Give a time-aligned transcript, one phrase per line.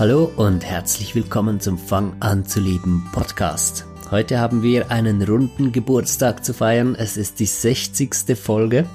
[0.00, 3.84] Hallo und herzlich willkommen zum Fang an zu leben Podcast.
[4.10, 6.94] Heute haben wir einen runden Geburtstag zu feiern.
[6.94, 8.34] Es ist die 60.
[8.34, 8.86] Folge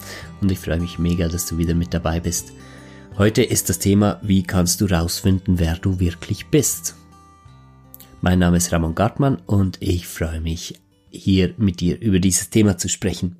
[0.42, 2.54] und ich freue mich mega, dass du wieder mit dabei bist.
[3.20, 6.96] Heute ist das Thema, wie kannst du rausfinden, wer du wirklich bist.
[8.22, 10.81] Mein Name ist Ramon Gartmann und ich freue mich,
[11.12, 13.35] hier mit dir über dieses Thema zu sprechen.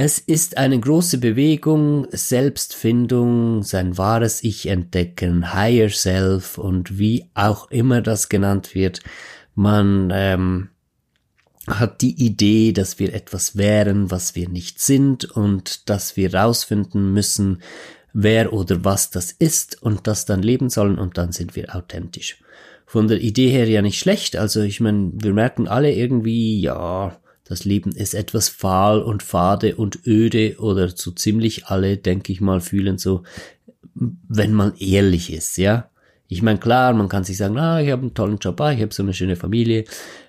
[0.00, 7.68] Es ist eine große Bewegung, Selbstfindung, sein wahres Ich entdecken, Higher Self und wie auch
[7.72, 9.00] immer das genannt wird.
[9.56, 10.68] Man ähm,
[11.66, 17.12] hat die Idee, dass wir etwas wären, was wir nicht sind und dass wir rausfinden
[17.12, 17.60] müssen,
[18.12, 22.40] wer oder was das ist und das dann leben sollen und dann sind wir authentisch.
[22.86, 27.18] Von der Idee her ja nicht schlecht, also ich meine, wir merken alle irgendwie, ja,
[27.48, 32.42] das Leben ist etwas fahl und fade und öde oder so ziemlich alle, denke ich
[32.42, 33.22] mal, fühlen so,
[33.94, 35.90] wenn man ehrlich ist, ja.
[36.30, 38.82] Ich meine, klar, man kann sich sagen, ah, ich habe einen tollen Job, ah, ich
[38.82, 39.84] habe so eine schöne Familie,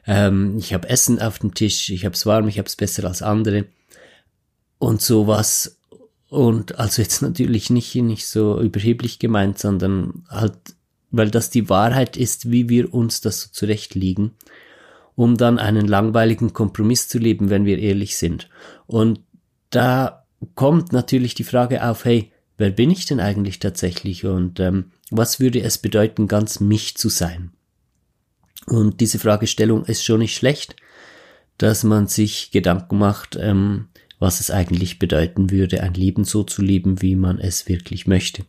[0.08, 3.03] ähm, ich habe Essen auf dem Tisch, ich habe es warm, ich habe es besser
[3.03, 3.66] als andere
[4.78, 5.78] und sowas.
[6.30, 10.56] Und also jetzt natürlich nicht, nicht so überheblich gemeint, sondern halt,
[11.11, 14.31] weil das die Wahrheit ist, wie wir uns das so zurechtlegen
[15.20, 18.48] um dann einen langweiligen Kompromiss zu leben, wenn wir ehrlich sind.
[18.88, 19.20] Und
[19.70, 24.94] da kommt natürlich die Frage auf, hey, wer bin ich denn eigentlich tatsächlich und ähm,
[25.11, 27.52] was würde es bedeuten, ganz mich zu sein?
[28.66, 30.78] Und diese Fragestellung ist schon nicht schlecht,
[31.58, 33.89] dass man sich Gedanken macht, ähm,
[34.20, 38.45] was es eigentlich bedeuten würde, ein Leben so zu leben, wie man es wirklich möchte.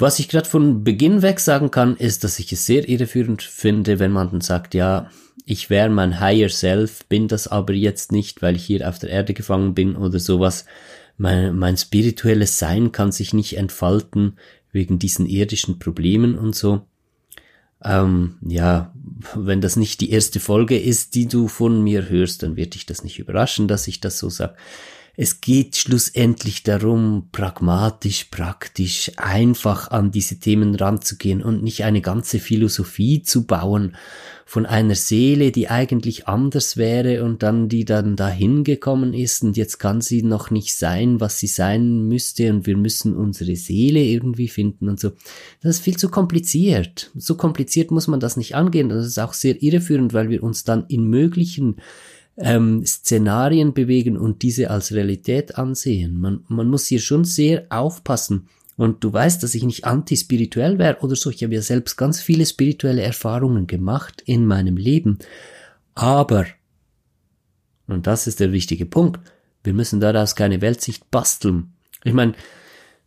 [0.00, 3.98] Was ich gerade von Beginn weg sagen kann, ist, dass ich es sehr irreführend finde,
[3.98, 5.10] wenn man dann sagt, ja,
[5.44, 9.10] ich wäre mein Higher Self, bin das aber jetzt nicht, weil ich hier auf der
[9.10, 10.64] Erde gefangen bin oder sowas.
[11.18, 14.38] Mein, mein spirituelles Sein kann sich nicht entfalten
[14.72, 16.80] wegen diesen irdischen Problemen und so.
[17.84, 18.94] Ähm, ja,
[19.34, 22.86] wenn das nicht die erste Folge ist, die du von mir hörst, dann wird dich
[22.86, 24.54] das nicht überraschen, dass ich das so sage.
[25.22, 32.38] Es geht schlussendlich darum, pragmatisch, praktisch, einfach an diese Themen ranzugehen und nicht eine ganze
[32.38, 33.96] Philosophie zu bauen
[34.46, 39.58] von einer Seele, die eigentlich anders wäre und dann die dann dahin gekommen ist und
[39.58, 44.02] jetzt kann sie noch nicht sein, was sie sein müsste und wir müssen unsere Seele
[44.02, 45.10] irgendwie finden und so.
[45.60, 47.10] Das ist viel zu kompliziert.
[47.14, 48.88] So kompliziert muss man das nicht angehen.
[48.88, 51.76] Das ist auch sehr irreführend, weil wir uns dann in möglichen
[52.40, 56.20] ähm, Szenarien bewegen und diese als Realität ansehen.
[56.20, 58.48] Man, man muss hier schon sehr aufpassen.
[58.76, 61.28] Und du weißt, dass ich nicht antispirituell wäre oder so.
[61.30, 65.18] Ich habe ja selbst ganz viele spirituelle Erfahrungen gemacht in meinem Leben.
[65.94, 66.46] Aber,
[67.86, 69.20] und das ist der wichtige Punkt,
[69.62, 71.74] wir müssen daraus keine Weltsicht basteln.
[72.04, 72.32] Ich meine,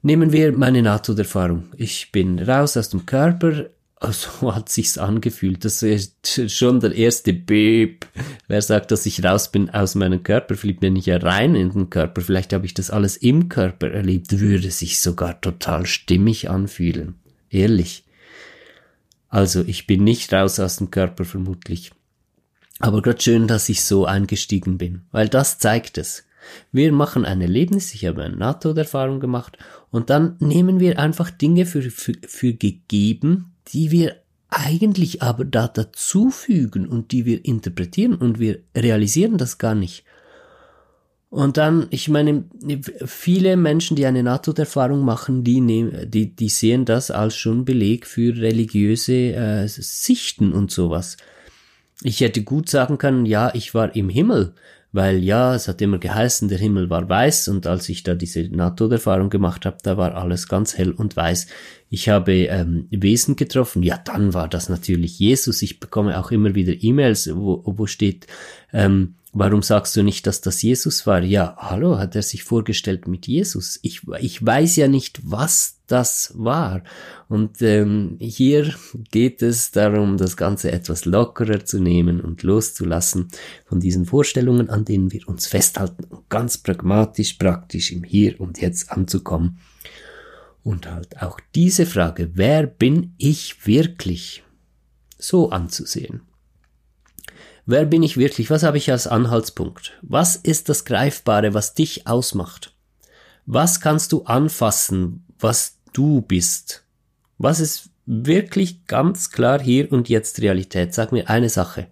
[0.04, 1.70] nehmen wir meine Nahtoderfahrung.
[1.76, 3.66] Ich bin raus aus dem Körper,
[4.12, 5.64] so hat sich's angefühlt.
[5.66, 8.06] Das ist schon der erste Beep.
[8.48, 10.56] Wer sagt, dass ich raus bin aus meinem Körper?
[10.56, 12.22] Vielleicht bin ich ja rein in den Körper.
[12.22, 14.40] Vielleicht habe ich das alles im Körper erlebt.
[14.40, 17.16] Würde sich sogar total stimmig anfühlen.
[17.50, 18.04] Ehrlich.
[19.30, 21.92] Also ich bin nicht raus aus dem Körper vermutlich.
[22.80, 26.26] Aber gerade schön, dass ich so eingestiegen bin, weil das zeigt es.
[26.72, 29.58] Wir machen ein Erlebnis, ich habe eine NATO-Erfahrung gemacht
[29.90, 34.16] und dann nehmen wir einfach Dinge für, für, für gegeben, die wir
[34.50, 40.06] eigentlich aber da dazufügen und die wir interpretieren und wir realisieren das gar nicht.
[41.34, 42.46] Und dann, ich meine,
[43.04, 48.06] viele Menschen, die eine Nahtoderfahrung machen, die, nehmen, die, die sehen das als schon Beleg
[48.06, 51.18] für religiöse äh, Sichten und sowas.
[52.04, 54.54] Ich hätte gut sagen können, ja, ich war im Himmel,
[54.92, 58.44] weil ja, es hat immer geheißen, der Himmel war weiß und als ich da diese
[58.44, 61.48] Nahtoderfahrung gemacht habe, da war alles ganz hell und weiß.
[61.94, 65.62] Ich habe ähm, Wesen getroffen, ja, dann war das natürlich Jesus.
[65.62, 68.26] Ich bekomme auch immer wieder E-Mails, wo, wo steht,
[68.74, 71.24] ähm, Warum sagst du nicht, dass das Jesus war?
[71.24, 73.80] Ja, hallo, hat er sich vorgestellt mit Jesus?
[73.82, 76.84] Ich, ich weiß ja nicht, was das war.
[77.30, 78.76] Und ähm, hier
[79.10, 83.30] geht es darum, das Ganze etwas lockerer zu nehmen und loszulassen
[83.66, 88.62] von diesen Vorstellungen, an denen wir uns festhalten und ganz pragmatisch, praktisch im Hier und
[88.62, 89.58] Jetzt anzukommen.
[90.64, 94.44] Und halt auch diese Frage, wer bin ich wirklich,
[95.18, 96.22] so anzusehen.
[97.66, 98.50] Wer bin ich wirklich?
[98.50, 99.94] Was habe ich als Anhaltspunkt?
[100.02, 102.76] Was ist das Greifbare, was dich ausmacht?
[103.46, 106.84] Was kannst du anfassen, was du bist?
[107.38, 110.94] Was ist wirklich ganz klar hier und jetzt Realität?
[110.94, 111.88] Sag mir eine Sache.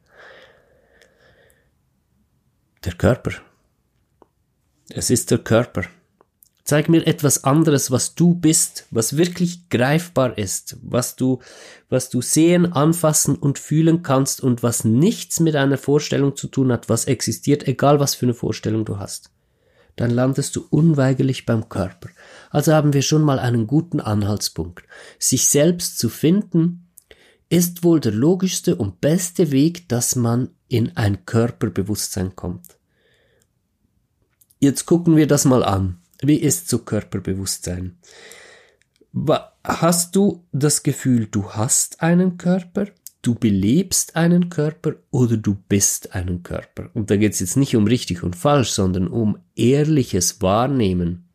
[2.84, 3.32] Der Körper.
[4.90, 5.84] Es ist der Körper.
[6.72, 11.40] Zeig mir etwas anderes, was du bist, was wirklich greifbar ist, was du,
[11.90, 16.72] was du sehen, anfassen und fühlen kannst und was nichts mit einer Vorstellung zu tun
[16.72, 19.32] hat, was existiert, egal was für eine Vorstellung du hast.
[19.98, 22.08] Dann landest du unweigerlich beim Körper.
[22.52, 24.86] Also haben wir schon mal einen guten Anhaltspunkt.
[25.20, 26.88] Sich selbst zu finden,
[27.50, 32.78] ist wohl der logischste und beste Weg, dass man in ein Körperbewusstsein kommt.
[34.62, 36.01] Jetzt gucken wir das mal an.
[36.22, 37.98] Wie ist so Körperbewusstsein?
[39.64, 42.88] Hast du das Gefühl, du hast einen Körper,
[43.24, 46.90] du belebst einen Körper oder du bist einen Körper?
[46.94, 51.26] Und da geht es jetzt nicht um richtig und falsch, sondern um ehrliches Wahrnehmen.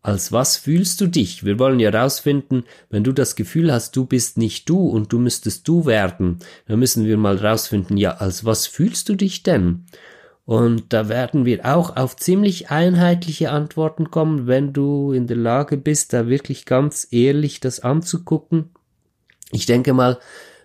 [0.00, 1.44] Als was fühlst du dich?
[1.44, 5.18] Wir wollen ja rausfinden, wenn du das Gefühl hast, du bist nicht du und du
[5.18, 9.84] müsstest du werden, dann müssen wir mal rausfinden, ja, als was fühlst du dich denn?
[10.46, 15.76] Und da werden wir auch auf ziemlich einheitliche Antworten kommen, wenn du in der Lage
[15.76, 18.70] bist, da wirklich ganz ehrlich das anzugucken.
[19.50, 20.18] Ich denke mal,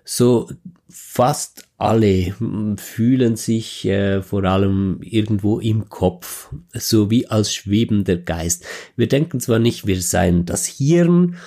[0.05, 0.49] so
[0.87, 2.35] fast alle
[2.77, 8.65] fühlen sich äh, vor allem irgendwo im Kopf, so wie als schwebender Geist.
[8.95, 11.37] Wir denken zwar nicht, wir seien das Hirn,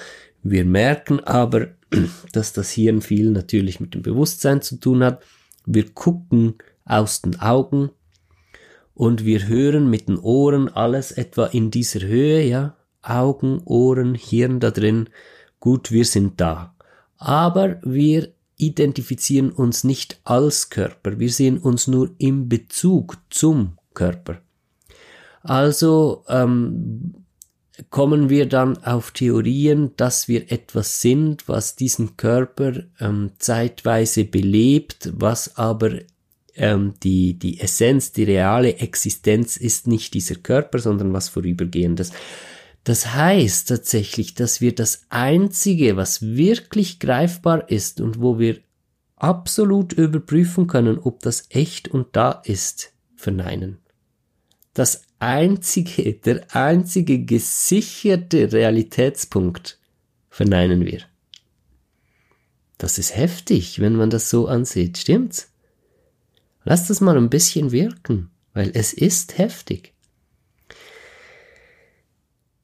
[0.42, 1.68] wir merken aber,
[2.32, 5.22] dass das Hirn viel natürlich mit dem Bewusstsein zu tun hat.
[5.66, 6.54] Wir gucken
[6.84, 7.90] aus den Augen,
[8.94, 14.60] und wir hören mit den Ohren alles etwa in dieser Höhe, ja, Augen, Ohren, Hirn
[14.60, 15.10] da drin,
[15.60, 16.74] gut, wir sind da.
[17.18, 24.38] Aber wir identifizieren uns nicht als Körper, wir sehen uns nur im Bezug zum Körper.
[25.42, 27.14] Also ähm,
[27.90, 35.10] kommen wir dann auf Theorien, dass wir etwas sind, was diesen Körper ähm, zeitweise belebt,
[35.14, 35.98] was aber
[36.56, 42.12] ähm, die, die Essenz, die reale Existenz ist nicht dieser Körper, sondern was Vorübergehendes.
[42.84, 48.58] Das heißt tatsächlich, dass wir das Einzige, was wirklich greifbar ist und wo wir
[49.16, 53.78] absolut überprüfen können, ob das echt und da ist, verneinen.
[54.74, 59.78] Das einzige, der einzige gesicherte Realitätspunkt
[60.28, 61.00] verneinen wir.
[62.76, 65.53] Das ist heftig, wenn man das so ansieht, stimmt's?
[66.64, 69.92] Lass das mal ein bisschen wirken, weil es ist heftig.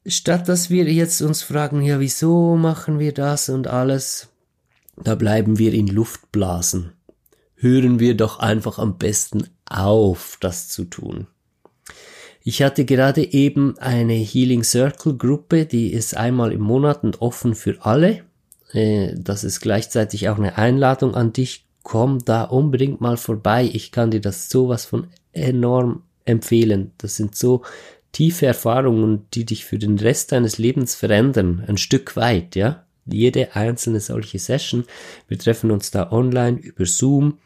[0.05, 4.29] Statt dass wir jetzt uns fragen, ja, wieso machen wir das und alles,
[4.97, 6.93] da bleiben wir in Luftblasen.
[7.55, 11.27] Hören wir doch einfach am besten auf, das zu tun.
[12.43, 17.53] Ich hatte gerade eben eine Healing Circle Gruppe, die ist einmal im Monat und offen
[17.53, 18.23] für alle.
[18.73, 23.69] Äh, das ist gleichzeitig auch eine Einladung an dich, komm da unbedingt mal vorbei.
[23.71, 26.91] Ich kann dir das sowas von enorm empfehlen.
[26.97, 27.63] Das sind so
[28.11, 31.63] tiefe Erfahrungen, die dich für den Rest deines Lebens verändern.
[31.67, 32.85] Ein Stück weit, ja.
[33.05, 34.85] Jede einzelne solche Session.
[35.27, 37.39] Wir treffen uns da online über Zoom.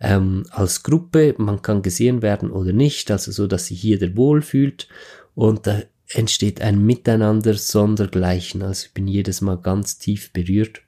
[0.00, 4.88] Ähm, als Gruppe, man kann gesehen werden oder nicht, also so, dass sich jeder wohlfühlt
[5.34, 8.62] und da entsteht ein Miteinander sondergleichen.
[8.62, 10.82] Also ich bin jedes Mal ganz tief berührt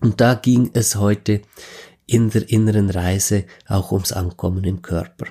[0.00, 1.42] und da ging es heute
[2.06, 5.26] in der inneren Reise auch ums Ankommen im Körper.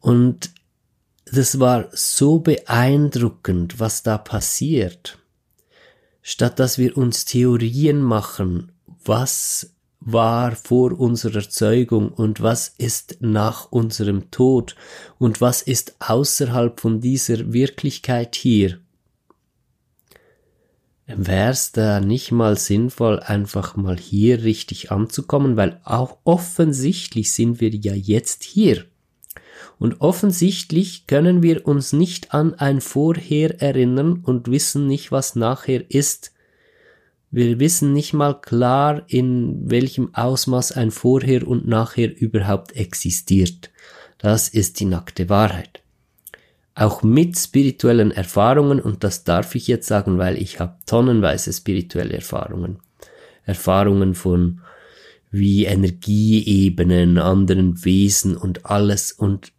[0.00, 0.50] Und
[1.26, 5.18] das war so beeindruckend, was da passiert.
[6.20, 8.72] Statt dass wir uns Theorien machen,
[9.04, 14.76] was war vor unserer Zeugung und was ist nach unserem Tod
[15.18, 18.81] und was ist außerhalb von dieser Wirklichkeit hier,
[21.16, 27.70] wär's da nicht mal sinnvoll, einfach mal hier richtig anzukommen, weil auch offensichtlich sind wir
[27.70, 28.84] ja jetzt hier.
[29.78, 35.90] Und offensichtlich können wir uns nicht an ein Vorher erinnern und wissen nicht, was nachher
[35.90, 36.32] ist.
[37.30, 43.70] Wir wissen nicht mal klar, in welchem Ausmaß ein Vorher und Nachher überhaupt existiert.
[44.18, 45.81] Das ist die nackte Wahrheit
[46.74, 52.14] auch mit spirituellen Erfahrungen, und das darf ich jetzt sagen, weil ich habe tonnenweise spirituelle
[52.14, 52.78] Erfahrungen.
[53.44, 54.60] Erfahrungen von
[55.30, 59.52] wie Energieebenen, anderen Wesen und alles, und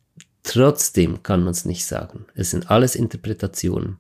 [0.44, 2.26] trotzdem kann man es nicht sagen.
[2.36, 3.98] Es sind alles Interpretationen.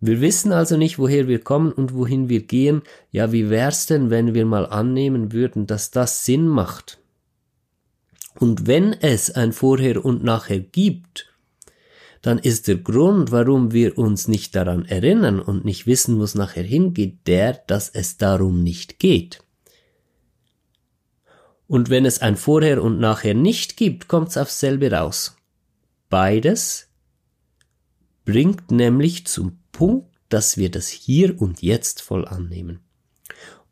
[0.00, 2.82] Wir wissen also nicht, woher wir kommen und wohin wir gehen.
[3.12, 6.98] Ja, wie wär's denn, wenn wir mal annehmen würden, dass das Sinn macht?
[8.40, 11.31] Und wenn es ein Vorher und Nachher gibt,
[12.22, 16.36] dann ist der Grund, warum wir uns nicht daran erinnern und nicht wissen, wo es
[16.36, 19.42] nachher hingeht, der, dass es darum nicht geht.
[21.66, 25.36] Und wenn es ein Vorher und Nachher nicht gibt, kommt es aufs selbe raus.
[26.08, 26.88] Beides
[28.24, 32.80] bringt nämlich zum Punkt, dass wir das hier und jetzt voll annehmen.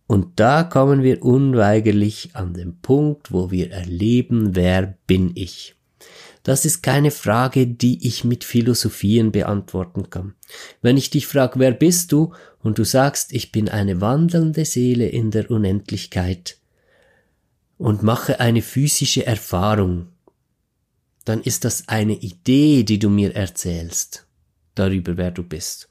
[0.06, 5.76] Und da kommen wir unweigerlich an den Punkt, wo wir erleben, wer bin ich.
[6.42, 10.34] Das ist keine Frage, die ich mit Philosophien beantworten kann.
[10.80, 12.32] Wenn ich dich frage, wer bist du,
[12.62, 16.58] und du sagst, ich bin eine wandelnde Seele in der Unendlichkeit
[17.78, 20.08] und mache eine physische Erfahrung,
[21.24, 24.26] dann ist das eine Idee, die du mir erzählst
[24.74, 25.88] darüber, wer du bist.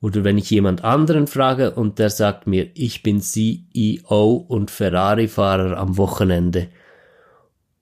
[0.00, 5.76] Oder wenn ich jemand anderen frage und der sagt mir, ich bin CEO und Ferrari-Fahrer
[5.76, 6.68] am Wochenende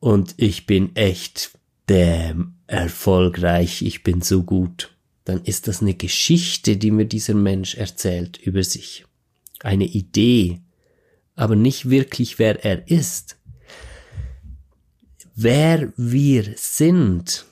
[0.07, 4.95] und ich bin echt damn erfolgreich, ich bin so gut,
[5.25, 9.05] dann ist das eine Geschichte, die mir dieser Mensch erzählt über sich.
[9.65, 10.61] Eine Idee,
[11.35, 13.37] aber nicht wirklich wer er ist.
[15.35, 17.45] Wer wir sind,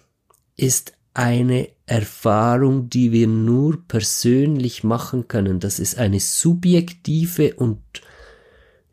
[0.57, 5.59] ist eine Erfahrung, die wir nur persönlich machen können.
[5.59, 7.83] Das ist eine subjektive und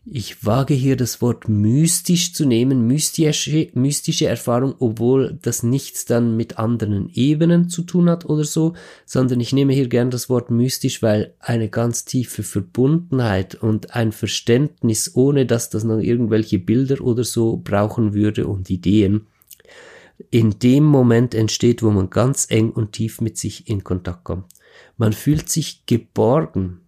[0.05, 6.35] ich wage hier das Wort mystisch zu nehmen, mystische, mystische Erfahrung, obwohl das nichts dann
[6.35, 8.73] mit anderen Ebenen zu tun hat oder so,
[9.05, 14.11] sondern ich nehme hier gern das Wort mystisch, weil eine ganz tiefe Verbundenheit und ein
[14.11, 19.27] Verständnis, ohne dass das noch irgendwelche Bilder oder so brauchen würde und Ideen,
[20.31, 24.45] in dem Moment entsteht, wo man ganz eng und tief mit sich in Kontakt kommt.
[24.97, 26.80] Man fühlt sich geborgen.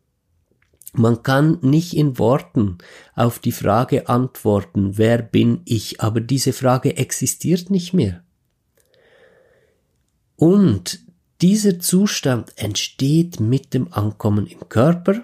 [0.94, 2.78] Man kann nicht in Worten
[3.16, 8.22] auf die Frage antworten, wer bin ich, aber diese Frage existiert nicht mehr.
[10.36, 11.00] Und
[11.42, 15.24] dieser Zustand entsteht mit dem Ankommen im Körper,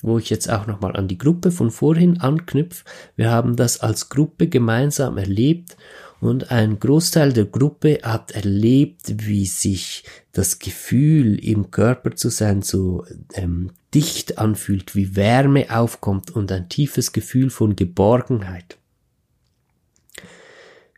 [0.00, 2.84] wo ich jetzt auch nochmal an die Gruppe von vorhin anknüpfe.
[3.14, 5.76] Wir haben das als Gruppe gemeinsam erlebt
[6.20, 12.62] und ein Großteil der Gruppe hat erlebt, wie sich das Gefühl im Körper zu sein
[12.62, 18.76] so ähm, dicht anfühlt, wie Wärme aufkommt und ein tiefes Gefühl von Geborgenheit.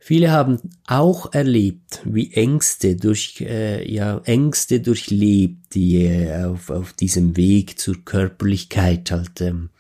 [0.00, 6.92] Viele haben auch erlebt, wie Ängste durch äh, ja Ängste durchlebt, die äh, auf, auf
[6.92, 9.70] diesem Weg zur Körperlichkeit halt ähm,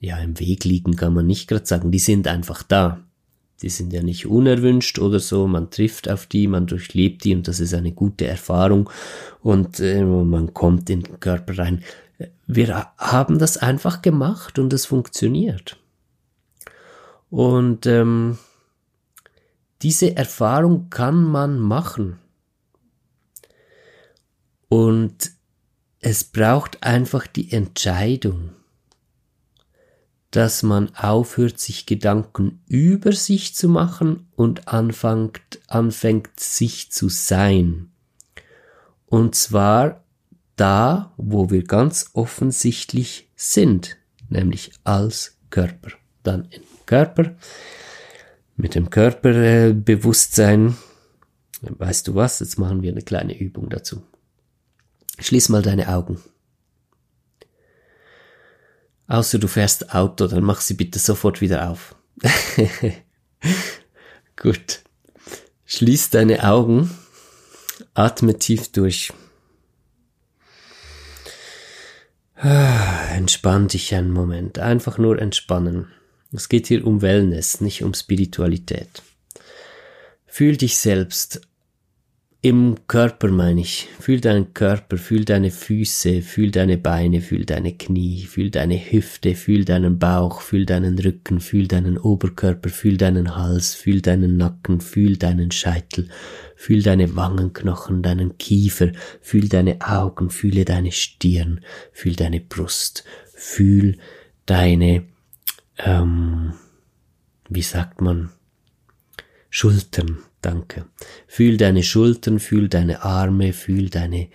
[0.00, 1.90] ja im Weg liegen, kann man nicht gerade sagen.
[1.90, 3.02] Die sind einfach da
[3.62, 7.48] die sind ja nicht unerwünscht oder so, man trifft auf die, man durchlebt die und
[7.48, 8.90] das ist eine gute Erfahrung
[9.40, 11.82] und äh, man kommt in den Körper rein.
[12.46, 15.78] Wir haben das einfach gemacht und es funktioniert.
[17.30, 18.38] Und ähm,
[19.80, 22.18] diese Erfahrung kann man machen.
[24.68, 25.32] Und
[26.00, 28.50] es braucht einfach die Entscheidung
[30.32, 37.92] dass man aufhört, sich Gedanken über sich zu machen und anfängt, anfängt sich zu sein.
[39.06, 40.02] Und zwar
[40.56, 43.98] da, wo wir ganz offensichtlich sind,
[44.30, 45.90] nämlich als Körper.
[46.22, 47.36] Dann im Körper,
[48.56, 50.76] mit dem Körperbewusstsein.
[51.60, 52.40] Weißt du was?
[52.40, 54.02] Jetzt machen wir eine kleine Übung dazu.
[55.18, 56.20] Schließ mal deine Augen.
[59.12, 61.94] Außer du fährst Auto, dann mach sie bitte sofort wieder auf.
[64.36, 64.80] Gut.
[65.66, 66.90] Schließ deine Augen,
[67.92, 69.12] atme tief durch.
[72.42, 75.88] Entspann dich einen Moment, einfach nur entspannen.
[76.32, 79.02] Es geht hier um Wellness, nicht um Spiritualität.
[80.24, 81.42] Fühl dich selbst
[82.44, 83.88] im Körper meine ich.
[84.00, 89.36] Fühl deinen Körper, fühl deine Füße, fühl deine Beine, fühl deine Knie, fühl deine Hüfte,
[89.36, 94.80] fühl deinen Bauch, fühl deinen Rücken, fühl deinen Oberkörper, fühl deinen Hals, fühl deinen Nacken,
[94.80, 96.08] fühl deinen Scheitel,
[96.56, 101.60] fühl deine Wangenknochen, deinen Kiefer, fühl deine Augen, fühle deine Stirn,
[101.92, 103.98] fühl deine Brust, fühl
[104.46, 105.04] deine,
[105.78, 106.54] ähm,
[107.48, 108.30] wie sagt man,
[109.48, 110.86] Schultern, Danke.
[111.28, 114.28] Fühl deine Schultern, fühl deine Arme, fühl deine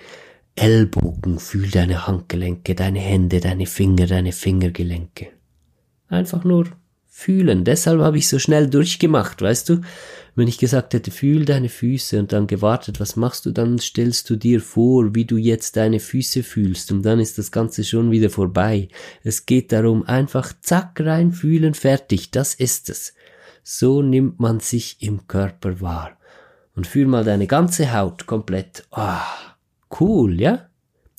[0.56, 5.28] Ellbogen, fühl deine Handgelenke, deine Hände, deine Finger, deine Fingergelenke.
[6.08, 6.68] Einfach nur
[7.08, 7.64] fühlen.
[7.64, 9.82] Deshalb habe ich so schnell durchgemacht, weißt du?
[10.36, 14.30] Wenn ich gesagt hätte, fühl deine Füße und dann gewartet, was machst du, dann stellst
[14.30, 18.12] du dir vor, wie du jetzt deine Füße fühlst und dann ist das Ganze schon
[18.12, 18.90] wieder vorbei.
[19.24, 23.16] Es geht darum, einfach zack rein fühlen, fertig, das ist es.
[23.69, 26.17] So nimmt man sich im Körper wahr.
[26.74, 28.88] Und fühl mal deine ganze Haut komplett.
[28.91, 30.69] Ah, oh, cool, ja?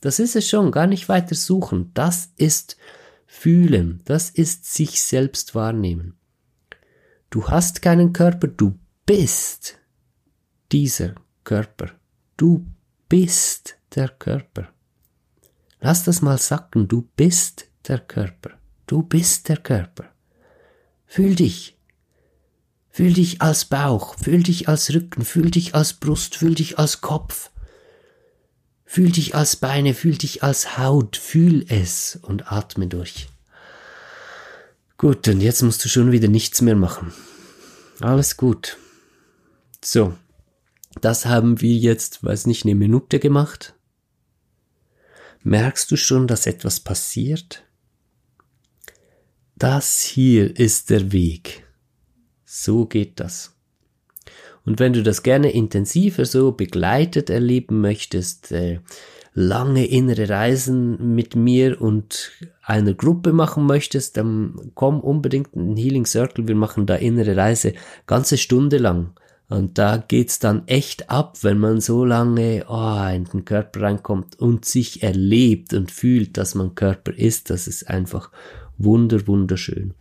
[0.00, 1.90] Das ist es schon, gar nicht weiter suchen.
[1.92, 2.78] Das ist
[3.26, 4.00] fühlen.
[4.06, 6.16] Das ist sich selbst wahrnehmen.
[7.28, 9.78] Du hast keinen Körper, du bist
[10.72, 11.90] dieser Körper.
[12.38, 12.66] Du
[13.10, 14.68] bist der Körper.
[15.80, 18.52] Lass das mal sacken, du bist der Körper.
[18.86, 20.06] Du bist der Körper.
[21.04, 21.77] Fühl dich.
[22.98, 27.00] Fühl dich als Bauch, fühl dich als Rücken, fühl dich als Brust, fühl dich als
[27.00, 27.52] Kopf.
[28.84, 33.28] Fühl dich als Beine, fühl dich als Haut, fühl es und atme durch.
[34.96, 37.12] Gut, und jetzt musst du schon wieder nichts mehr machen.
[38.00, 38.78] Alles gut.
[39.80, 40.16] So,
[41.00, 43.74] das haben wir jetzt, weiß nicht, eine Minute gemacht.
[45.44, 47.62] Merkst du schon, dass etwas passiert?
[49.54, 51.67] Das hier ist der Weg.
[52.50, 53.54] So geht das.
[54.64, 58.80] Und wenn du das gerne intensiver so begleitet erleben möchtest, äh,
[59.34, 65.76] lange innere Reisen mit mir und einer Gruppe machen möchtest, dann komm unbedingt in den
[65.76, 66.48] Healing Circle.
[66.48, 67.74] Wir machen da innere Reise
[68.06, 69.10] ganze Stunde lang.
[69.50, 74.38] Und da geht's dann echt ab, wenn man so lange oh, in den Körper reinkommt
[74.38, 77.50] und sich erlebt und fühlt, dass man Körper ist.
[77.50, 78.30] Das ist einfach
[78.78, 79.92] wunder, wunderschön.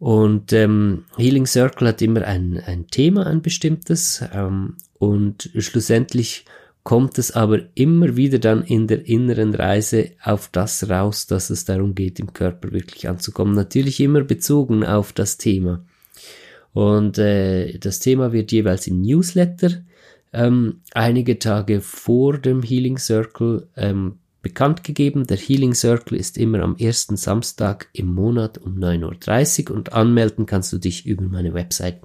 [0.00, 4.24] Und ähm, Healing Circle hat immer ein, ein Thema, ein bestimmtes.
[4.32, 6.46] Ähm, und schlussendlich
[6.82, 11.66] kommt es aber immer wieder dann in der inneren Reise auf das raus, dass es
[11.66, 13.54] darum geht, im Körper wirklich anzukommen.
[13.54, 15.84] Natürlich immer bezogen auf das Thema.
[16.72, 19.82] Und äh, das Thema wird jeweils im Newsletter
[20.32, 25.26] ähm, einige Tage vor dem Healing Circle ähm, bekannt gegeben.
[25.26, 30.46] Der Healing Circle ist immer am ersten Samstag im Monat um 9.30 Uhr und anmelden
[30.46, 32.00] kannst du dich über meine Website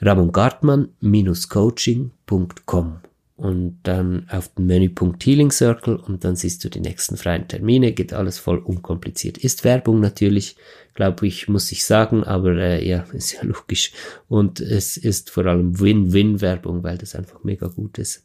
[0.00, 3.00] ramongartmann-coaching.com
[3.36, 7.92] und dann auf den Menüpunkt Healing Circle und dann siehst du die nächsten freien Termine,
[7.92, 9.38] geht alles voll unkompliziert.
[9.38, 10.56] Ist Werbung natürlich,
[10.94, 13.92] glaube ich, muss ich sagen, aber äh, ja, ist ja logisch.
[14.28, 18.22] Und es ist vor allem Win-Win-Werbung, weil das einfach mega gut ist.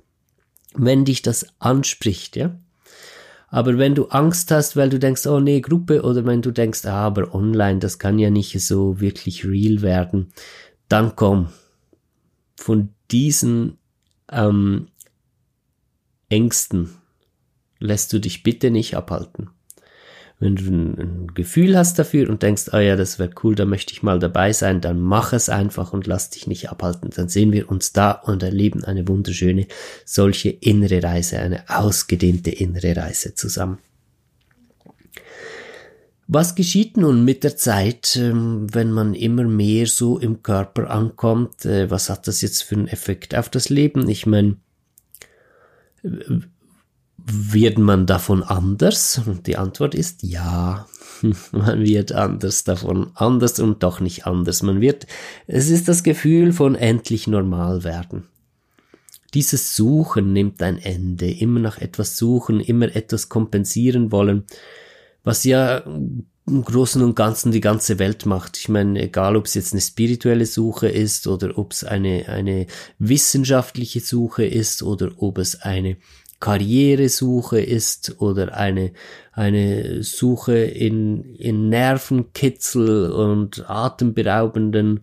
[0.76, 2.60] Wenn dich das anspricht, ja,
[3.52, 6.86] aber wenn du Angst hast, weil du denkst, oh nee, Gruppe, oder wenn du denkst,
[6.86, 10.32] ah, aber online, das kann ja nicht so wirklich real werden,
[10.88, 11.50] dann komm.
[12.56, 13.78] Von diesen
[14.32, 14.88] ähm,
[16.30, 16.90] Ängsten
[17.80, 19.50] lässt du dich bitte nicht abhalten.
[20.40, 23.94] Wenn du ein, Gefühl hast dafür und denkst, ah ja, das wäre cool, da möchte
[23.94, 27.10] ich mal dabei sein, dann mach es einfach und lass dich nicht abhalten.
[27.14, 29.68] Dann sehen wir uns da und erleben eine wunderschöne
[30.06, 33.80] solche innere Reise, eine ausgedehnte innere Reise zusammen.
[36.32, 41.66] Was geschieht nun mit der Zeit, ähm, wenn man immer mehr so im Körper ankommt?
[41.66, 44.08] Äh, was hat das jetzt für einen Effekt auf das Leben?
[44.08, 44.58] Ich meine,
[47.26, 49.22] wird man davon anders?
[49.26, 50.88] Und die Antwort ist ja.
[51.52, 54.64] Man wird anders davon, anders und doch nicht anders.
[54.64, 55.08] Man wird,
[55.48, 58.28] es ist das Gefühl von endlich normal werden.
[59.34, 64.46] Dieses Suchen nimmt ein Ende, immer nach etwas suchen, immer etwas kompensieren wollen,
[65.24, 65.84] was ja
[66.50, 68.58] im Großen und Ganzen die ganze Welt macht.
[68.58, 72.66] Ich meine, egal ob es jetzt eine spirituelle Suche ist oder ob es eine, eine
[72.98, 75.98] wissenschaftliche Suche ist oder ob es eine
[76.40, 78.94] Karrieresuche ist oder eine,
[79.34, 85.02] eine Suche in, in Nervenkitzel und atemberaubenden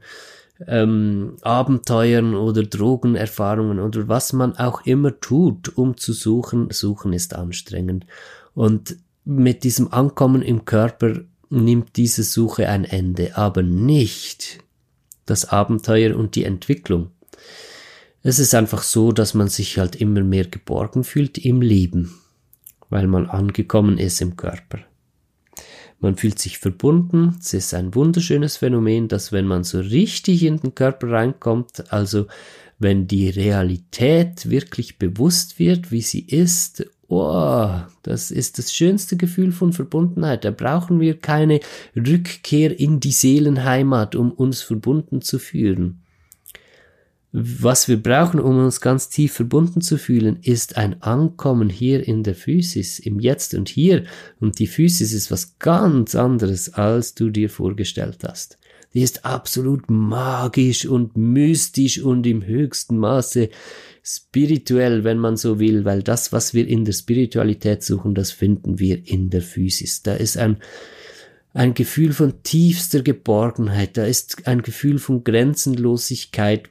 [0.67, 6.69] ähm, Abenteuern oder Drogenerfahrungen oder was man auch immer tut, um zu suchen.
[6.71, 8.07] Suchen ist anstrengend.
[8.55, 11.21] Und mit diesem Ankommen im Körper
[11.51, 14.61] nimmt diese Suche ein Ende, aber nicht
[15.27, 17.11] das Abenteuer und die Entwicklung.
[18.29, 22.13] Es ist einfach so, dass man sich halt immer mehr geborgen fühlt im Leben,
[22.89, 24.81] weil man angekommen ist im Körper.
[26.01, 27.37] Man fühlt sich verbunden.
[27.41, 32.27] Es ist ein wunderschönes Phänomen, dass wenn man so richtig in den Körper reinkommt, also
[32.81, 37.71] wenn die Realität wirklich bewusst wird, wie sie ist, oh,
[38.03, 40.45] das ist das schönste Gefühl von Verbundenheit.
[40.45, 41.61] Da brauchen wir keine
[41.95, 46.03] Rückkehr in die Seelenheimat, um uns verbunden zu fühlen.
[47.39, 52.23] Was wir brauchen, um uns ganz tief verbunden zu fühlen, ist ein Ankommen hier in
[52.23, 54.05] der Physis, im Jetzt und Hier.
[54.41, 58.57] Und die Physis ist was ganz anderes, als du dir vorgestellt hast.
[58.95, 63.51] Die ist absolut magisch und mystisch und im höchsten Maße
[64.03, 68.79] spirituell, wenn man so will, weil das, was wir in der Spiritualität suchen, das finden
[68.79, 70.03] wir in der Physis.
[70.03, 70.57] Da ist ein,
[71.53, 76.71] ein Gefühl von tiefster Geborgenheit, da ist ein Gefühl von Grenzenlosigkeit,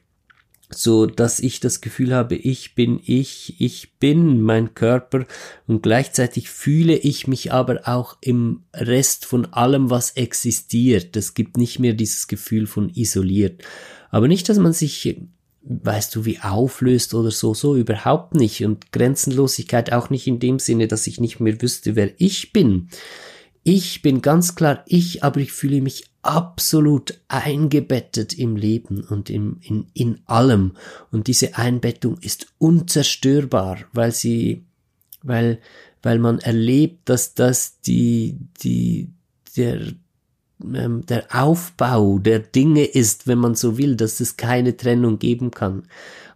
[0.70, 5.26] so dass ich das Gefühl habe, ich bin ich, ich bin mein Körper
[5.66, 11.16] und gleichzeitig fühle ich mich aber auch im Rest von allem, was existiert.
[11.16, 13.62] Es gibt nicht mehr dieses Gefühl von isoliert.
[14.10, 15.16] Aber nicht, dass man sich
[15.68, 18.64] weißt du, wie auflöst oder so, so überhaupt nicht.
[18.64, 22.88] Und Grenzenlosigkeit auch nicht in dem Sinne, dass ich nicht mehr wüsste, wer ich bin.
[23.68, 29.58] Ich bin ganz klar ich, aber ich fühle mich absolut eingebettet im Leben und im,
[29.60, 30.76] in, in allem.
[31.10, 34.66] Und diese Einbettung ist unzerstörbar, weil sie,
[35.24, 35.58] weil,
[36.00, 39.10] weil man erlebt, dass das die, die,
[39.56, 39.80] der,
[40.74, 45.50] ähm, der Aufbau der Dinge ist, wenn man so will, dass es keine Trennung geben
[45.50, 45.84] kann.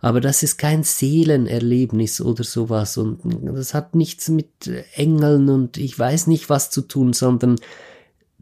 [0.00, 3.20] Aber das ist kein Seelenerlebnis oder sowas und
[3.54, 4.48] das hat nichts mit
[4.94, 7.56] Engeln und ich weiß nicht was zu tun, sondern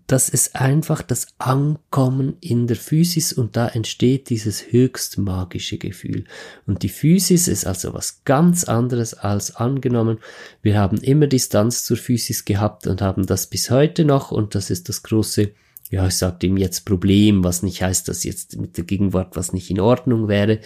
[0.09, 6.25] das ist einfach das Ankommen in der Physis und da entsteht dieses höchst magische Gefühl.
[6.67, 10.19] Und die Physis ist also was ganz anderes als angenommen.
[10.63, 14.71] Wir haben immer Distanz zur Physis gehabt und haben das bis heute noch und das
[14.71, 15.51] ist das große
[15.91, 19.53] ja, ich sagte ihm jetzt Problem, was nicht heißt, dass jetzt mit der Gegenwart was
[19.53, 20.61] nicht in Ordnung wäre.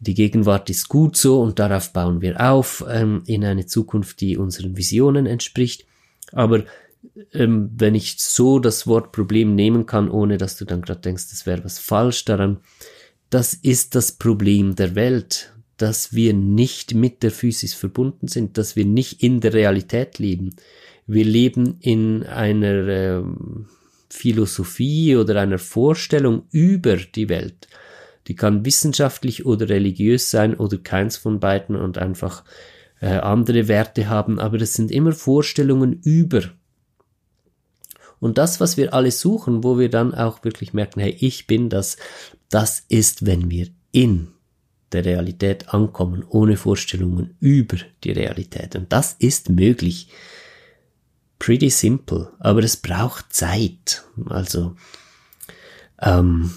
[0.00, 4.36] Die Gegenwart ist gut so und darauf bauen wir auf ähm, in eine Zukunft, die
[4.36, 5.86] unseren Visionen entspricht.
[6.32, 6.64] Aber
[7.32, 11.30] ähm, wenn ich so das Wort Problem nehmen kann, ohne dass du dann gerade denkst,
[11.30, 12.58] das wäre was falsch daran,
[13.30, 18.76] das ist das Problem der Welt, dass wir nicht mit der Physis verbunden sind, dass
[18.76, 20.56] wir nicht in der Realität leben.
[21.06, 23.66] Wir leben in einer ähm,
[24.10, 27.68] Philosophie oder einer Vorstellung über die Welt.
[28.26, 32.44] Die kann wissenschaftlich oder religiös sein oder keins von beiden und einfach
[33.00, 36.42] äh, andere Werte haben, aber das sind immer Vorstellungen über.
[38.20, 41.68] Und das, was wir alle suchen, wo wir dann auch wirklich merken, hey, ich bin
[41.68, 41.96] das,
[42.50, 44.28] das ist, wenn wir in
[44.92, 48.74] der Realität ankommen, ohne Vorstellungen über die Realität.
[48.74, 50.08] Und das ist möglich
[51.38, 54.04] pretty simple, aber es braucht Zeit.
[54.26, 54.74] Also,
[56.00, 56.50] ähm,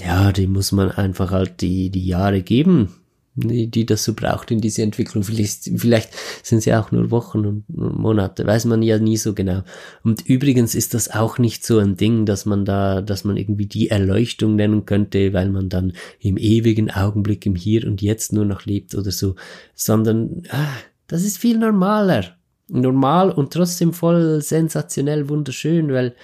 [0.00, 2.94] ja, die muss man einfach halt die, die Jahre geben,
[3.34, 5.22] die, die das so braucht in diese Entwicklung.
[5.22, 6.10] Vielleicht, vielleicht
[6.42, 9.62] sind es ja auch nur Wochen und Monate, weiß man ja nie so genau.
[10.02, 13.66] Und übrigens ist das auch nicht so ein Ding, dass man da, dass man irgendwie
[13.66, 18.44] die Erleuchtung nennen könnte, weil man dann im ewigen Augenblick im Hier und Jetzt nur
[18.44, 19.34] noch lebt oder so,
[19.74, 20.68] sondern ah,
[21.06, 22.35] das ist viel normaler
[22.68, 26.14] normal und trotzdem voll sensationell wunderschön, weil,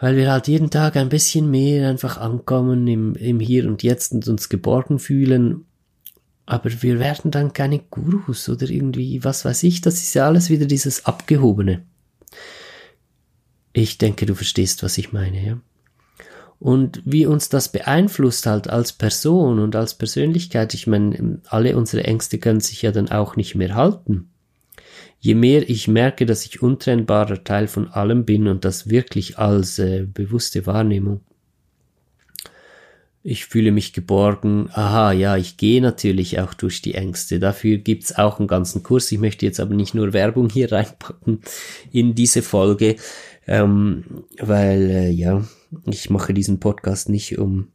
[0.00, 4.12] weil wir halt jeden Tag ein bisschen mehr einfach ankommen im, im Hier und Jetzt
[4.12, 5.66] und uns geborgen fühlen.
[6.46, 10.50] Aber wir werden dann keine Gurus oder irgendwie, was weiß ich, das ist ja alles
[10.50, 11.84] wieder dieses Abgehobene.
[13.72, 15.60] Ich denke, du verstehst, was ich meine, ja.
[16.58, 22.04] Und wie uns das beeinflusst halt als Person und als Persönlichkeit, ich meine, alle unsere
[22.04, 24.30] Ängste können sich ja dann auch nicht mehr halten.
[25.20, 29.78] Je mehr ich merke, dass ich untrennbarer Teil von allem bin und das wirklich als
[29.78, 31.20] äh, bewusste Wahrnehmung.
[33.22, 34.70] Ich fühle mich geborgen.
[34.72, 37.38] Aha, ja, ich gehe natürlich auch durch die Ängste.
[37.38, 39.12] Dafür gibt's auch einen ganzen Kurs.
[39.12, 41.40] Ich möchte jetzt aber nicht nur Werbung hier reinpacken
[41.92, 42.96] in diese Folge,
[43.46, 45.44] ähm, weil äh, ja,
[45.84, 47.68] ich mache diesen Podcast nicht um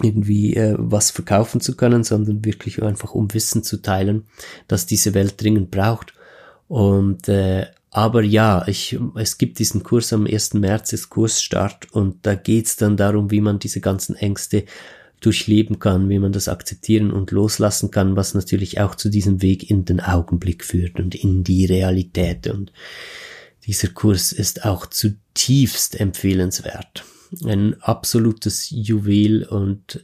[0.00, 4.26] irgendwie äh, was verkaufen zu können, sondern wirklich einfach um Wissen zu teilen,
[4.68, 6.14] dass diese Welt dringend braucht.
[6.72, 10.54] Und äh, aber ja, ich, es gibt diesen Kurs am 1.
[10.54, 14.64] März, ist Kursstart und da geht's dann darum, wie man diese ganzen Ängste
[15.20, 19.68] durchleben kann, wie man das akzeptieren und loslassen kann, was natürlich auch zu diesem Weg
[19.68, 22.46] in den Augenblick führt und in die Realität.
[22.46, 22.72] Und
[23.66, 27.04] dieser Kurs ist auch zutiefst empfehlenswert.
[27.44, 30.02] Ein absolutes Juwel und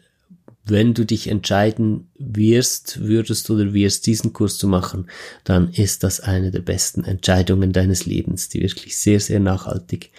[0.71, 5.07] wenn du dich entscheiden wirst, würdest oder wirst, diesen Kurs zu machen,
[5.45, 10.11] dann ist das eine der besten Entscheidungen deines Lebens, die wirklich sehr, sehr nachhaltig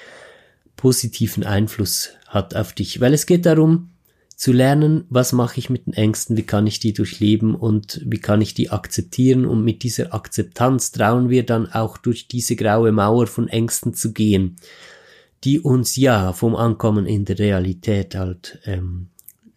[0.75, 3.01] positiven Einfluss hat auf dich.
[3.01, 3.89] Weil es geht darum,
[4.39, 8.19] zu lernen, was mache ich mit den Ängsten, wie kann ich die durchleben und wie
[8.19, 12.93] kann ich die akzeptieren und mit dieser Akzeptanz trauen wir dann auch durch diese graue
[12.93, 14.55] Mauer von Ängsten zu gehen,
[15.43, 19.07] die uns ja vom Ankommen in der Realität halt ähm,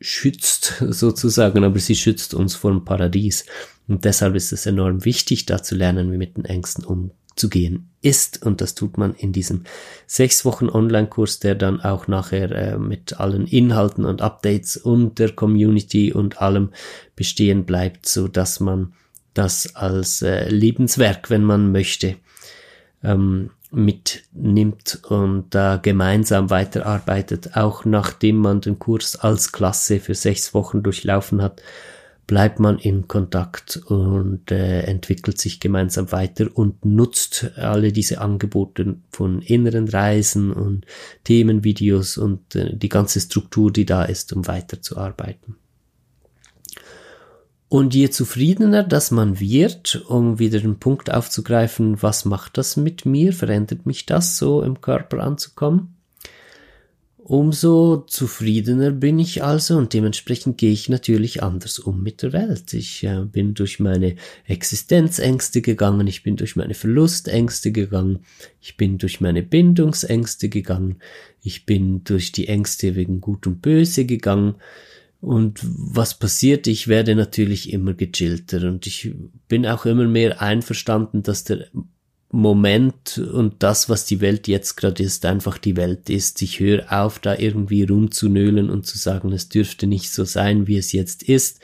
[0.03, 3.47] schützt sozusagen, aber sie schützt uns vor dem Paradies.
[3.89, 8.43] Und deshalb ist es enorm wichtig, da zu lernen, wie mit den Ängsten umzugehen ist.
[8.43, 9.65] Und das tut man in diesem
[10.07, 15.33] sechs Wochen Online-Kurs, der dann auch nachher äh, mit allen Inhalten und Updates und der
[15.33, 16.71] Community und allem
[17.17, 18.95] bestehen bleibt, so dass man
[19.35, 22.17] das als äh, Lebenswerk, wenn man möchte,
[23.03, 30.55] ähm, mitnimmt und da gemeinsam weiterarbeitet, auch nachdem man den Kurs als Klasse für sechs
[30.55, 31.63] Wochen durchlaufen hat,
[32.27, 38.97] bleibt man in Kontakt und äh, entwickelt sich gemeinsam weiter und nutzt alle diese Angebote
[39.11, 40.87] von inneren Reisen und
[41.25, 45.57] Themenvideos und äh, die ganze Struktur, die da ist, um weiterzuarbeiten.
[47.73, 53.07] Und je zufriedener dass man wird, um wieder den Punkt aufzugreifen, was macht das mit
[53.07, 55.95] mir, verändert mich das so im Körper anzukommen,
[57.17, 62.75] umso zufriedener bin ich also und dementsprechend gehe ich natürlich anders um mit der Welt.
[62.75, 68.19] Ich äh, bin durch meine Existenzängste gegangen, ich bin durch meine Verlustängste gegangen,
[68.61, 70.97] ich bin durch meine Bindungsängste gegangen,
[71.41, 74.57] ich bin durch die Ängste wegen Gut und Böse gegangen,
[75.23, 76.67] und was passiert?
[76.67, 79.15] Ich werde natürlich immer gechillter und ich
[79.47, 81.69] bin auch immer mehr einverstanden, dass der
[82.33, 86.43] Moment und das, was die Welt jetzt gerade ist, einfach die Welt ist.
[86.43, 90.77] Ich höre auf, da irgendwie rumzunölen und zu sagen, es dürfte nicht so sein, wie
[90.77, 91.61] es jetzt ist.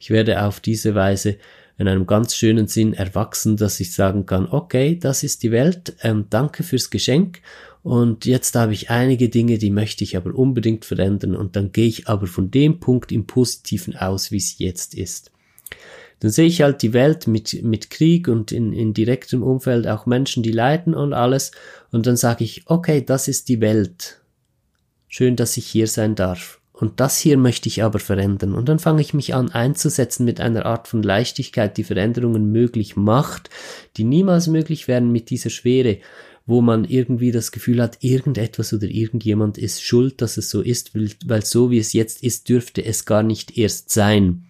[0.00, 1.36] Ich werde auf diese Weise
[1.76, 5.96] in einem ganz schönen Sinn erwachsen, dass ich sagen kann, okay, das ist die Welt,
[6.00, 7.42] ähm, danke fürs Geschenk
[7.82, 11.88] und jetzt habe ich einige Dinge, die möchte ich aber unbedingt verändern und dann gehe
[11.88, 15.32] ich aber von dem Punkt im Positiven aus, wie es jetzt ist.
[16.20, 20.06] Dann sehe ich halt die Welt mit, mit Krieg und in, in direktem Umfeld auch
[20.06, 21.50] Menschen, die leiden und alles.
[21.90, 24.20] Und dann sage ich, okay, das ist die Welt.
[25.08, 26.60] Schön, dass ich hier sein darf.
[26.72, 28.54] Und das hier möchte ich aber verändern.
[28.54, 32.94] Und dann fange ich mich an einzusetzen mit einer Art von Leichtigkeit, die Veränderungen möglich
[32.94, 33.50] macht,
[33.96, 35.98] die niemals möglich wären mit dieser Schwere
[36.46, 40.92] wo man irgendwie das Gefühl hat, irgendetwas oder irgendjemand ist schuld, dass es so ist,
[40.94, 44.44] weil, so wie es jetzt ist, dürfte es gar nicht erst sein.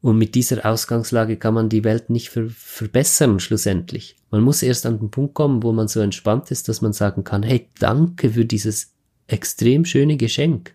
[0.00, 4.16] Und mit dieser Ausgangslage kann man die Welt nicht ver verbessern, schlussendlich.
[4.30, 7.24] Man muss erst an den Punkt kommen, wo man so entspannt ist, dass man sagen
[7.24, 8.92] kann, hey, danke für dieses
[9.26, 10.74] extrem schöne Geschenk.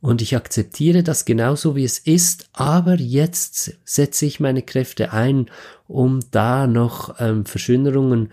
[0.00, 5.50] Und ich akzeptiere das genauso, wie es ist, aber jetzt setze ich meine Kräfte ein,
[5.88, 8.30] um da noch ähm, Verschönerungen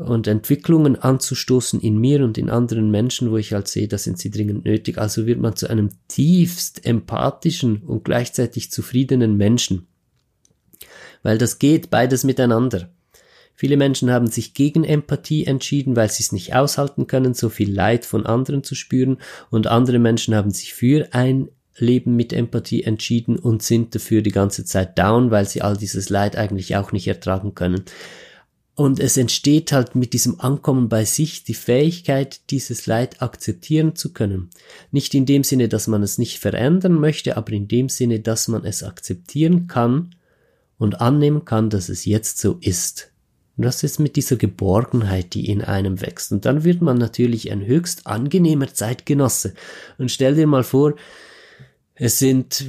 [0.00, 4.18] und Entwicklungen anzustoßen in mir und in anderen Menschen, wo ich halt sehe, da sind
[4.18, 4.98] sie dringend nötig.
[4.98, 9.86] Also wird man zu einem tiefst empathischen und gleichzeitig zufriedenen Menschen.
[11.22, 12.90] Weil das geht beides miteinander.
[13.54, 17.70] Viele Menschen haben sich gegen Empathie entschieden, weil sie es nicht aushalten können, so viel
[17.70, 19.18] Leid von anderen zu spüren,
[19.50, 24.32] und andere Menschen haben sich für ein Leben mit Empathie entschieden und sind dafür die
[24.32, 27.84] ganze Zeit down, weil sie all dieses Leid eigentlich auch nicht ertragen können.
[28.80, 34.14] Und es entsteht halt mit diesem Ankommen bei sich die Fähigkeit, dieses Leid akzeptieren zu
[34.14, 34.48] können.
[34.90, 38.48] Nicht in dem Sinne, dass man es nicht verändern möchte, aber in dem Sinne, dass
[38.48, 40.14] man es akzeptieren kann
[40.78, 43.12] und annehmen kann, dass es jetzt so ist.
[43.58, 46.32] Und das ist mit dieser Geborgenheit, die in einem wächst.
[46.32, 49.52] Und dann wird man natürlich ein höchst angenehmer Zeitgenosse.
[49.98, 50.94] Und stell dir mal vor,
[51.96, 52.64] es sind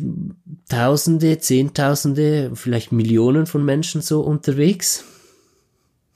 [0.67, 5.05] Tausende, Zehntausende, vielleicht Millionen von Menschen so unterwegs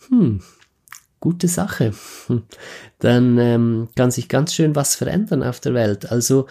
[0.09, 0.41] hm,
[1.19, 1.93] gute Sache.
[2.27, 2.43] Hm.
[2.99, 6.11] Dann ähm, kann sich ganz schön was verändern auf der Welt.
[6.11, 6.47] Also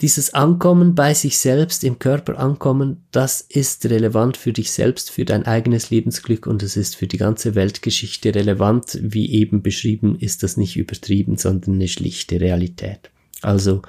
[0.00, 5.26] dieses Ankommen bei sich selbst, im Körper ankommen, das ist relevant für dich selbst, für
[5.26, 8.98] dein eigenes Lebensglück und es ist für die ganze Weltgeschichte relevant.
[9.02, 13.10] Wie eben beschrieben, ist das nicht übertrieben, sondern eine schlichte Realität.
[13.42, 13.82] Also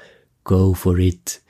[0.43, 1.41] go for it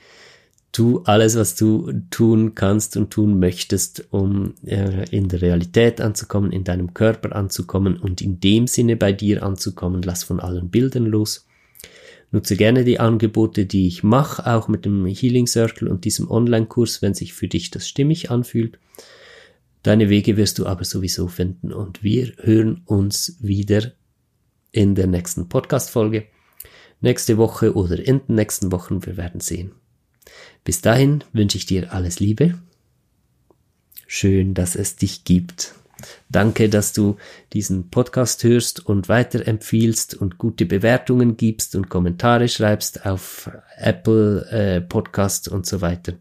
[0.72, 6.50] tu alles, was du tun kannst und tun möchtest, um äh, in der Realität anzukommen,
[6.50, 10.02] in deinem Körper anzukommen und in dem Sinne bei dir anzukommen.
[10.02, 11.46] Lass von allen Bildern los.
[12.30, 17.02] Nutze gerne die Angebote, die ich mache, auch mit dem Healing Circle und diesem Online-Kurs,
[17.02, 18.78] wenn sich für dich das stimmig anfühlt.
[19.82, 23.92] Deine Wege wirst du aber sowieso finden und wir hören uns wieder
[24.70, 26.24] in der nächsten Podcast-Folge.
[27.02, 29.72] Nächste Woche oder in den nächsten Wochen, wir werden sehen.
[30.64, 32.58] Bis dahin wünsche ich dir alles Liebe.
[34.06, 35.74] Schön, dass es dich gibt.
[36.28, 37.16] Danke, dass du
[37.52, 44.80] diesen Podcast hörst und weiterempfiehlst und gute Bewertungen gibst und Kommentare schreibst auf Apple äh,
[44.80, 46.14] Podcast und so weiter.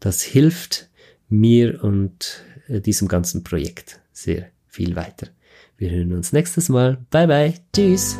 [0.00, 0.88] Das hilft
[1.28, 5.28] mir und äh, diesem ganzen Projekt sehr viel weiter.
[5.76, 6.98] Wir hören uns nächstes Mal.
[7.10, 7.54] Bye bye.
[7.72, 8.16] Tschüss.